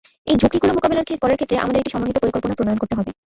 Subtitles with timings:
[0.27, 3.11] এই ঝুঁকিগুলো মোকাবিলা করার ক্ষেত্রে আমাদের একটি সমন্বিত পরিকল্পনা প্রণয়ন করতে হবে।